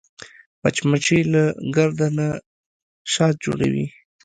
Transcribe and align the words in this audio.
مچمچۍ 0.61 1.21
له 1.33 1.43
ګرده 1.75 2.07
نه 2.17 2.27
شات 3.13 3.35
جوړوي 3.43 3.85